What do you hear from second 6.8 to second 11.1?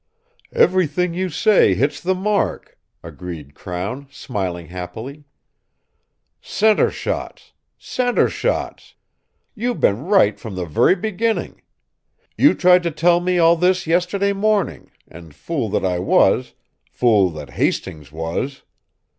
shots! Centre shots! You've been right from the very